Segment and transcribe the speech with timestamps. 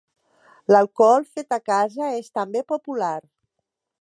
[0.73, 3.17] L'alcohol fet a casa és també popular.